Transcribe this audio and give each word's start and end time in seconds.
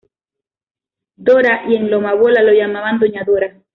Dora, 1.15 1.61
y 1.69 1.75
en 1.75 1.91
Loma 1.91 2.15
Bola 2.15 2.41
la 2.41 2.53
llamaban 2.53 2.97
Doña 2.97 3.23
Dora. 3.23 3.53